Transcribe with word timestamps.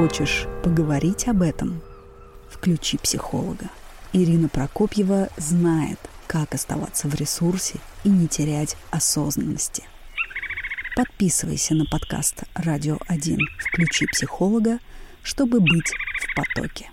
Хочешь 0.00 0.46
поговорить 0.64 1.28
об 1.28 1.42
этом? 1.42 1.82
Включи 2.48 2.96
психолога. 2.96 3.66
Ирина 4.14 4.48
Прокопьева 4.48 5.28
знает, 5.36 5.98
как 6.26 6.54
оставаться 6.54 7.06
в 7.06 7.14
ресурсе 7.14 7.80
и 8.02 8.08
не 8.08 8.26
терять 8.26 8.78
осознанности. 8.90 9.84
Подписывайся 10.96 11.74
на 11.74 11.84
подкаст 11.84 12.44
«Радио 12.54 12.96
1. 13.08 13.40
Включи 13.58 14.06
психолога», 14.06 14.78
чтобы 15.22 15.60
быть 15.60 15.92
в 16.22 16.34
потоке. 16.34 16.88